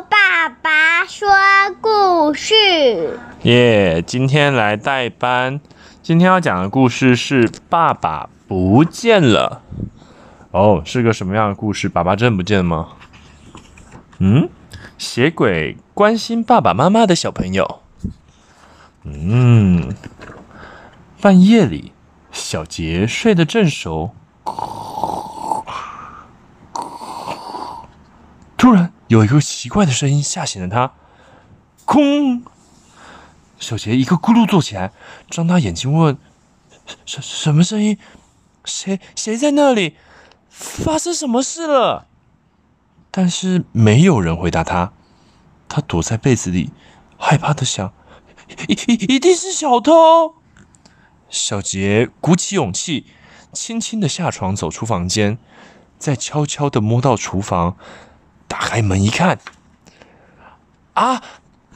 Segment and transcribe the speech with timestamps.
[0.00, 1.28] 爸爸说
[1.80, 3.18] 故事。
[3.42, 5.60] 耶今天来代班。
[6.02, 9.62] 今天要讲的故事是《爸爸不见了》。
[10.50, 11.88] 哦，是个什么样的故事？
[11.88, 12.88] 爸爸真不见吗？
[14.18, 14.48] 嗯，
[14.98, 17.80] 血鬼关心爸爸妈妈的小朋友。
[19.02, 19.94] 嗯，
[21.20, 21.92] 半夜里，
[22.30, 24.14] 小杰睡得正熟。
[28.56, 30.92] 突然，有一个奇怪的声音吓醒了他。
[31.84, 32.44] 空，
[33.58, 34.92] 小杰一个咕噜坐起来，
[35.28, 36.16] 张大眼睛问
[37.04, 37.98] ：“什什么声音？
[38.64, 39.96] 谁谁在那里？
[40.48, 42.06] 发生什么事了？”
[43.10, 44.92] 但是没有人回答他。
[45.68, 46.72] 他躲在被子里，
[47.18, 47.92] 害怕的想
[48.68, 50.36] ：“一一一定是小偷。”
[51.28, 53.06] 小杰鼓起勇气，
[53.52, 55.38] 轻轻的下床，走出房间，
[55.98, 57.76] 再悄悄的摸到厨房。
[58.48, 59.38] 打开门一看，
[60.94, 61.22] 啊，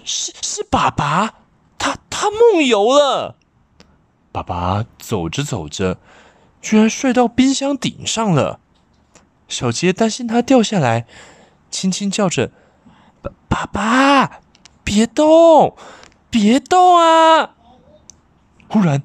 [0.04, 1.34] 是是爸爸，
[1.78, 3.36] 他他梦游了。
[4.30, 5.98] 爸爸走着走着，
[6.60, 8.60] 居然睡到冰箱顶上了。
[9.48, 11.06] 小杰担心他掉下来，
[11.70, 12.52] 轻轻叫着
[13.22, 14.40] ：“爸爸爸，
[14.84, 15.76] 别动，
[16.30, 17.54] 别动啊！”
[18.68, 19.02] 忽然，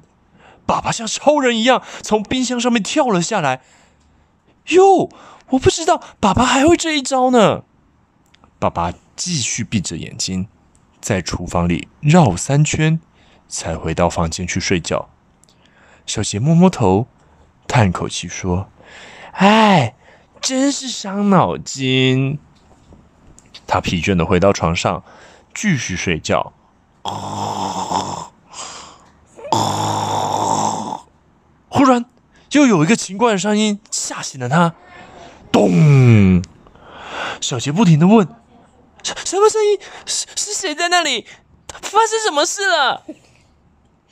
[0.66, 3.62] 爸爸像超人一样从冰箱上面跳了下来。
[4.68, 5.08] 哟！
[5.50, 7.64] 我不知道爸爸还会这一招呢。
[8.58, 10.48] 爸爸继续闭着眼睛，
[11.00, 12.98] 在厨房里绕三圈，
[13.48, 15.10] 才回到房间去睡觉。
[16.06, 17.06] 小杰摸摸头，
[17.68, 18.68] 叹口气说
[19.32, 19.94] ：“哎，
[20.40, 22.38] 真是伤脑筋。”
[23.66, 25.02] 他疲倦的回到床上，
[25.54, 26.52] 继续睡觉。
[31.68, 32.04] 忽然，
[32.52, 34.74] 又有一个奇怪的声音吓醒了他。
[35.54, 36.42] 咚！
[37.40, 38.26] 小杰不停的问
[39.04, 39.78] ：“什什么声音？
[40.04, 41.28] 是是谁在那里？
[41.68, 43.04] 发生什么事了？”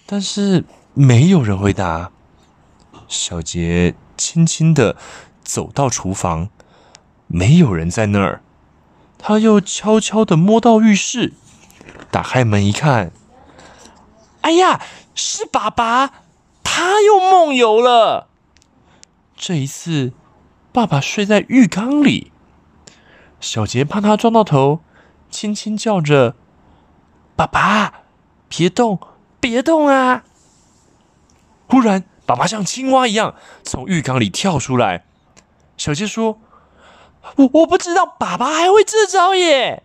[0.06, 2.12] 但是没有人回答。
[3.08, 4.96] 小杰轻轻的
[5.42, 6.48] 走到厨房，
[7.26, 8.40] 没有人在那儿。
[9.18, 11.32] 他又悄悄的摸到浴室，
[12.12, 13.10] 打开门一看，
[14.42, 14.80] 哎呀，
[15.16, 16.22] 是爸爸，
[16.62, 18.28] 他又梦游了。
[19.36, 20.12] 这一次。
[20.72, 22.32] 爸爸睡在浴缸里，
[23.40, 24.80] 小杰怕他撞到头，
[25.28, 26.34] 轻轻叫着
[27.36, 28.04] ：“爸爸，
[28.48, 28.98] 别动，
[29.38, 30.24] 别动啊！”
[31.68, 35.04] 忽然，爸爸像青蛙一样从浴缸里跳出来。
[35.76, 36.40] 小杰说
[37.36, 39.82] ：“我我不知道爸爸还会这招耶！”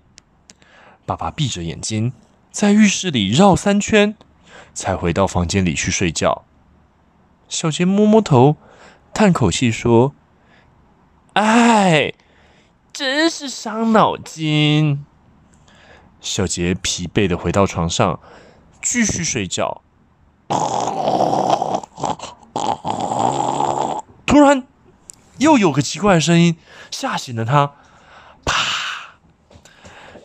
[1.05, 2.13] 爸爸闭着眼睛
[2.49, 4.15] 在浴室里绕三圈，
[4.73, 6.45] 才回到房间里去睡觉。
[7.49, 8.55] 小杰摸摸头，
[9.13, 10.13] 叹口气说。
[11.37, 12.15] 哎，
[12.91, 15.05] 真是伤脑筋。
[16.19, 18.19] 小杰疲惫的回到床上，
[18.81, 19.83] 继续睡觉。
[24.25, 24.65] 突然，
[25.37, 26.57] 又有个奇怪的声音
[26.89, 27.73] 吓醒了他。
[28.43, 29.19] 啪！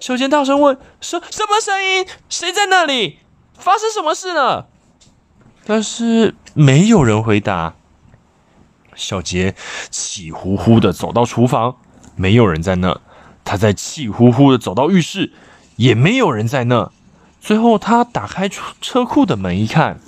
[0.00, 2.06] 小杰大声问：“什什么声音？
[2.30, 3.18] 谁在那里？
[3.52, 4.70] 发生什么事了？”
[5.66, 7.74] 但是没有人回答。
[8.94, 9.54] 小杰
[9.90, 11.76] 气呼呼的走到厨房，
[12.16, 13.00] 没有人在那。
[13.44, 15.32] 他在气呼呼的走到浴室，
[15.76, 16.92] 也没有人在那。
[17.40, 19.98] 最后，他打开车库的门一看，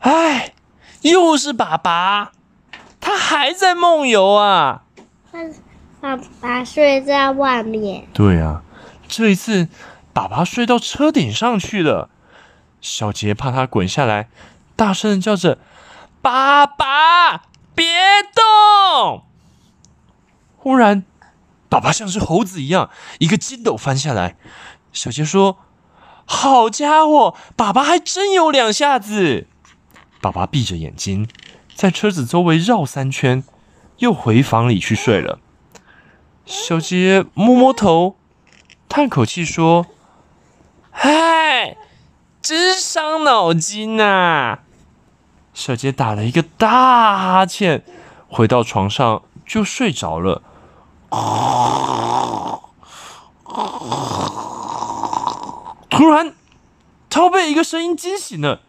[0.00, 0.52] 哎，
[1.00, 2.32] 又是爸爸，
[3.00, 4.82] 他还在梦游啊！
[6.00, 8.06] 爸爸睡在外面。
[8.12, 8.62] 对啊，
[9.08, 9.68] 这一次
[10.12, 12.10] 爸爸睡到车顶上去了。
[12.82, 14.28] 小杰怕他滚下来，
[14.76, 15.56] 大声的叫着。
[16.24, 17.42] 爸爸，
[17.74, 17.84] 别
[18.34, 19.24] 动！
[20.56, 21.04] 忽然，
[21.68, 24.38] 爸爸像是猴子一样，一个筋斗翻下来。
[24.90, 25.58] 小杰说
[26.24, 29.46] ：“好家伙，爸爸还真有两下子！”
[30.22, 31.28] 爸爸闭着眼睛，
[31.74, 33.44] 在车子周围绕三圈，
[33.98, 35.38] 又回房里去睡了。
[36.46, 38.16] 小杰摸摸头，
[38.88, 39.84] 叹口气说
[40.90, 41.76] ：“嗨，
[42.40, 44.60] 真伤脑筋呐！”
[45.54, 47.84] 小杰打了一个大哈欠，
[48.28, 50.42] 回到床上就睡着了。
[55.88, 56.34] 突然，
[57.08, 58.62] 他被一个声音惊醒了。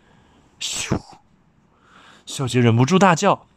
[0.61, 1.01] 咻！
[2.27, 3.47] 小杰忍不住大叫：“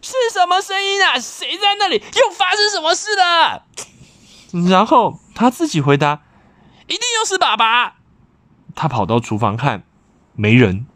[0.00, 1.18] 是什么声音啊？
[1.18, 1.96] 谁在那里？
[1.96, 3.64] 又发生什么事了？”
[4.70, 6.22] 然后他自己回答
[6.86, 7.96] ：“一定又是爸爸。”
[8.76, 9.82] 他跑到厨房看，
[10.34, 10.86] 没人。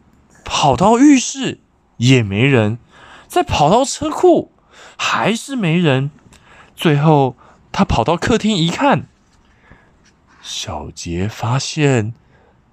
[0.59, 1.59] 跑到浴室
[1.97, 2.79] 也没人，
[3.27, 4.51] 再跑到车库
[4.97, 6.09] 还是没人。
[6.75, 7.35] 最后
[7.71, 9.05] 他跑到客厅一看，
[10.41, 12.15] 小杰发现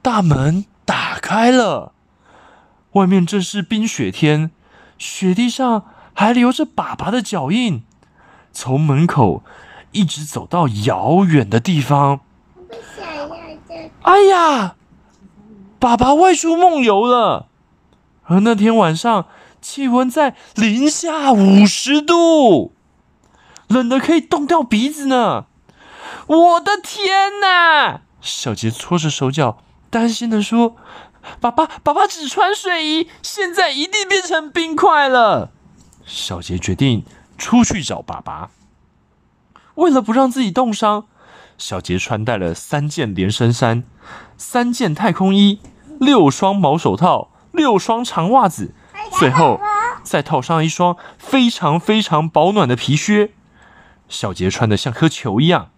[0.00, 1.92] 大门打开了，
[2.92, 4.50] 外面正是冰雪天，
[4.96, 5.84] 雪地上
[6.14, 7.82] 还留着爸爸的脚印。
[8.50, 9.44] 从门口
[9.92, 12.20] 一直走到遥远的地方。
[14.00, 14.76] 哎呀，
[15.78, 17.48] 爸爸外出梦游了。
[18.26, 19.26] 而那天晚上，
[19.60, 22.72] 气温在零下五十度，
[23.68, 25.46] 冷得可以冻掉鼻子呢。
[26.26, 28.00] 我的天哪！
[28.20, 29.58] 小杰搓着手脚，
[29.90, 30.76] 担心地说
[31.40, 35.50] ：“爸爸，爸爸只穿睡衣，现在一定变成冰块了。”
[36.06, 37.04] 小杰决定
[37.36, 38.50] 出去找爸爸。
[39.74, 41.06] 为了不让自己冻伤，
[41.58, 43.84] 小杰穿戴了三件连身衫、
[44.38, 45.60] 三件太空衣、
[45.98, 48.74] 六双毛手套、六双长袜子，
[49.12, 49.60] 最后
[50.02, 53.30] 再套上一双非常非常保暖的皮靴。
[54.08, 55.70] 小杰穿得像颗球一样。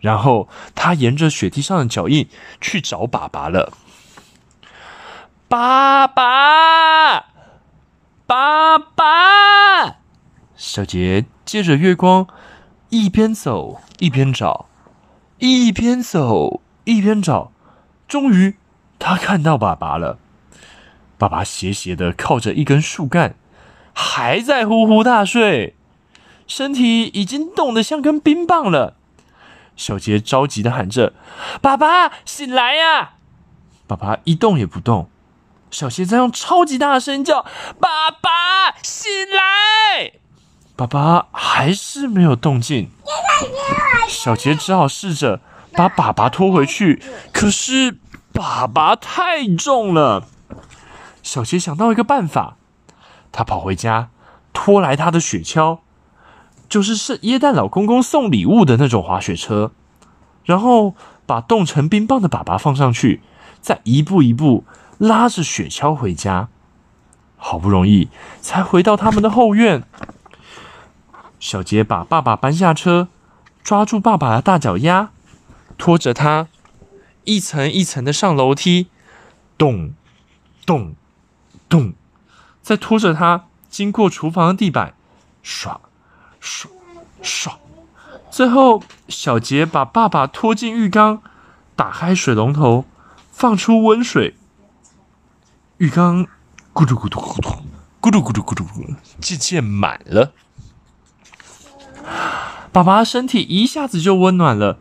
[0.00, 2.26] 然后他沿着雪地上的脚印
[2.58, 3.70] 去找爸爸了。
[5.46, 7.26] 爸爸，
[8.26, 9.98] 爸爸！
[10.56, 12.26] 小杰借着月光，
[12.88, 14.66] 一边走一边找，
[15.38, 17.52] 一边走一边找。
[18.08, 18.56] 终于，
[18.98, 20.18] 他看到爸爸了。
[21.20, 23.34] 爸爸斜斜的靠着一根树干，
[23.92, 25.76] 还在呼呼大睡，
[26.46, 28.96] 身体已经冻得像根冰棒了。
[29.76, 31.12] 小杰着急的喊着
[31.60, 33.16] ：“爸爸，醒来呀！”
[33.86, 35.10] 爸爸一动也不动。
[35.70, 37.44] 小杰在用超级大的声音叫
[37.78, 38.30] ：“爸爸，
[38.82, 40.12] 醒来！”
[40.74, 42.90] 爸爸还是没有动静。
[44.08, 45.42] 小杰只好试着
[45.74, 47.98] 把爸爸拖回去，可是
[48.32, 50.26] 爸爸太重了。
[51.22, 52.56] 小杰想到一个办法，
[53.30, 54.10] 他跑回家，
[54.52, 55.80] 拖来他的雪橇。
[56.68, 59.72] 就是是耶诞老公公送礼物的那种滑雪车，
[60.44, 60.94] 然后
[61.26, 63.22] 把冻成冰棒的爸爸放上去，
[63.60, 64.64] 再一步一步
[64.96, 66.48] 拉着雪橇回家。
[67.36, 68.08] 好不容易
[68.40, 69.82] 才回到他们的后院，
[71.40, 73.08] 小杰把爸爸搬下车，
[73.64, 75.10] 抓住爸爸的大脚丫，
[75.76, 76.46] 拖着他
[77.24, 78.86] 一层一层的上楼梯，
[79.58, 79.92] 咚
[80.64, 80.94] 咚
[81.70, 81.94] 咚，
[82.60, 84.92] 再拖着他经过厨房的地板，
[85.42, 85.80] 刷。
[86.42, 86.70] 刷
[87.20, 87.58] 刷，
[88.30, 91.20] 最后小杰把爸爸拖进浴缸，
[91.76, 92.86] 打开水龙头，
[93.30, 94.34] 放出温水，
[95.76, 96.26] 浴缸
[96.72, 97.50] 咕嘟咕嘟咕嘟
[98.00, 98.64] 咕嘟咕嘟咕嘟，
[99.20, 100.32] 渐渐满了。
[102.72, 104.78] 爸爸的身体一下子就温暖了。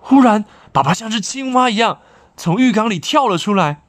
[0.00, 2.00] 忽然，爸爸像只青蛙一样
[2.36, 3.80] 从浴缸里跳了出来，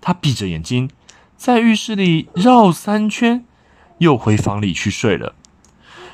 [0.00, 0.90] 他闭着眼睛
[1.36, 3.44] 在浴室里绕三圈，
[3.98, 5.34] 又回房里去睡了。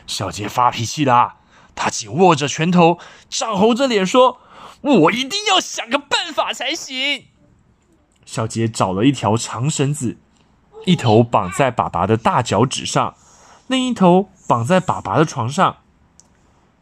[0.06, 1.36] 小杰发脾气啦！
[1.76, 4.38] 他紧握着拳头，涨红着脸说
[4.82, 7.26] ：“我一定要想个办法才行。”
[8.26, 10.18] 小杰找了一条长绳子，
[10.84, 13.14] 一头绑在爸爸的大脚趾上，
[13.66, 15.76] 另一头绑在爸爸的床上。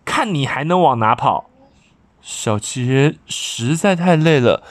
[0.05, 1.51] 看你还能往哪跑？
[2.21, 4.65] 小杰实在太累了，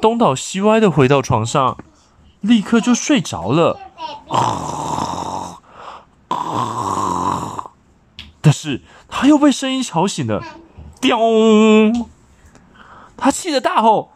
[0.00, 1.78] 东倒西歪的回到床上，
[2.40, 3.78] 立刻就睡着了。
[8.40, 10.42] 但是他又被声音吵醒了，
[11.00, 12.08] 咚！
[13.16, 14.12] 他气得大吼：“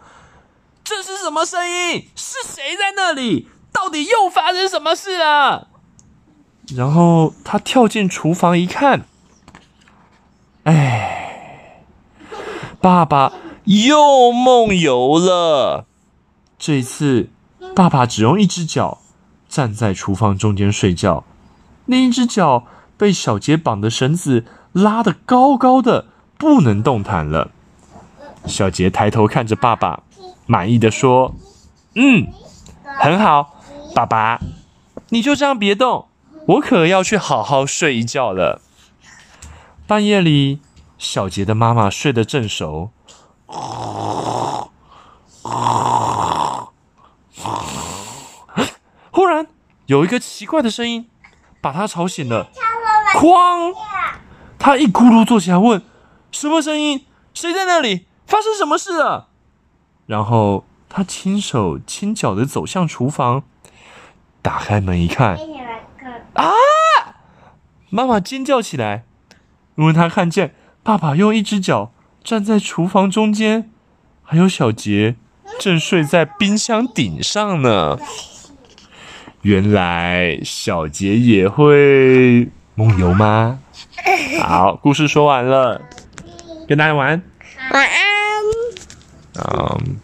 [0.85, 2.09] 这是什么声音？
[2.15, 3.49] 是谁在那里？
[3.73, 5.69] 到底又发生什么事了？”
[6.77, 9.05] 然后他跳进厨房一看，
[10.63, 11.85] 哎，
[12.81, 13.33] 爸爸
[13.65, 15.87] 又梦游了。
[16.59, 17.29] 这次，
[17.75, 18.99] 爸爸只用一只脚
[19.49, 21.25] 站在厨房中间睡觉，
[21.87, 22.65] 另一只脚。
[22.99, 26.07] 被小杰绑的绳子拉得高高的，
[26.39, 27.51] 不能动弹了。
[28.47, 30.05] 小杰抬头看着爸爸，
[30.47, 31.35] 满意的说
[31.97, 32.29] ：“嗯，
[33.01, 33.57] 很好，
[33.93, 34.41] 爸爸，
[35.09, 36.07] 你就这样别动，
[36.47, 38.61] 我可要去好好睡一觉了。”
[39.89, 40.61] 半夜里，
[40.97, 42.91] 小杰的妈妈睡得正熟，
[49.13, 49.47] 忽然
[49.87, 51.09] 有一个奇怪的声音
[51.61, 52.51] 把他吵醒了。
[53.15, 53.75] 哐！
[54.59, 55.83] 他一咕噜坐起来，问
[56.33, 57.05] ：“什么声音？
[57.35, 58.07] 谁在那里？
[58.27, 59.29] 发生什么事了？”
[60.07, 63.43] 然后他轻手轻脚的走向厨房，
[64.41, 65.37] 打开门一看，
[66.33, 66.51] 啊！
[67.91, 69.05] 妈妈尖叫起来，
[69.75, 71.93] 因为她看见爸爸用一只脚
[72.25, 73.71] 站在厨房中间，
[74.23, 75.17] 还有小杰
[75.61, 77.99] 正睡在冰箱顶上呢。
[79.43, 82.49] 原来小杰也会。
[82.75, 83.59] 梦游吗？
[84.41, 85.81] 好，故事说完了，
[86.67, 87.23] 跟大家晚安。
[87.73, 88.01] 晚安。
[89.35, 89.97] 嗯。